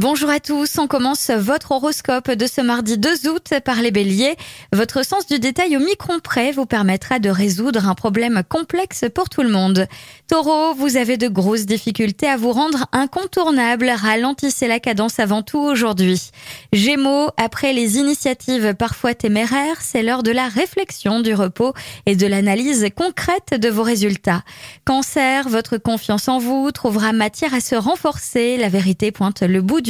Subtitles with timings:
[0.00, 4.34] Bonjour à tous, on commence votre horoscope de ce mardi 2 août par les béliers.
[4.72, 9.28] Votre sens du détail au micron près vous permettra de résoudre un problème complexe pour
[9.28, 9.86] tout le monde.
[10.26, 15.58] Taureau, vous avez de grosses difficultés à vous rendre incontournable, ralentissez la cadence avant tout
[15.58, 16.30] aujourd'hui.
[16.72, 21.74] Gémeaux, après les initiatives parfois téméraires, c'est l'heure de la réflexion, du repos
[22.06, 24.44] et de l'analyse concrète de vos résultats.
[24.86, 29.82] Cancer, votre confiance en vous trouvera matière à se renforcer, la vérité pointe le bout
[29.82, 29.89] du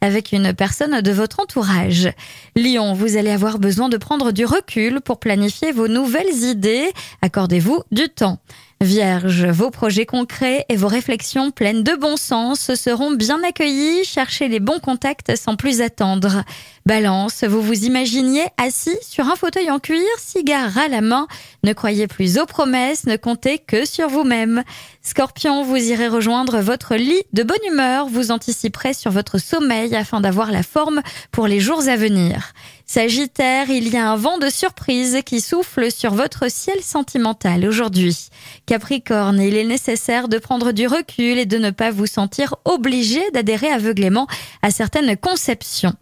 [0.00, 2.08] avec une personne de votre entourage.
[2.56, 6.90] Lion, vous allez avoir besoin de prendre du recul pour planifier vos nouvelles idées.
[7.22, 8.38] Accordez-vous du temps.
[8.82, 14.04] Vierge, vos projets concrets et vos réflexions pleines de bon sens seront bien accueillis.
[14.04, 16.42] Cherchez les bons contacts sans plus attendre.
[16.84, 21.28] Balance, vous vous imaginiez assis sur un fauteuil en cuir, cigare à la main.
[21.62, 24.64] Ne croyez plus aux promesses, ne comptez que sur vous-même.
[25.00, 28.08] Scorpion, vous irez rejoindre votre lit de bonne humeur.
[28.08, 32.52] Vous anticiperez sur votre sommeil afin d'avoir la forme pour les jours à venir.
[32.94, 38.28] Sagittaire, il y a un vent de surprise qui souffle sur votre ciel sentimental aujourd'hui.
[38.66, 43.22] Capricorne, il est nécessaire de prendre du recul et de ne pas vous sentir obligé
[43.30, 44.26] d'adhérer aveuglément
[44.60, 45.94] à certaines conceptions.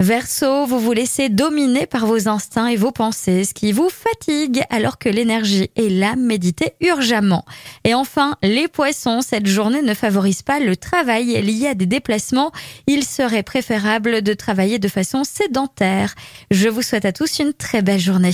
[0.00, 4.62] Verseau, vous vous laissez dominer par vos instincts et vos pensées, ce qui vous fatigue
[4.70, 7.44] alors que l'énergie est là, méditez urgemment.
[7.82, 12.52] Et enfin, les poissons, cette journée ne favorise pas le travail lié à des déplacements.
[12.86, 16.14] Il serait préférable de travailler de façon sédentaire.
[16.52, 18.30] Je vous souhaite à tous une très belle journée.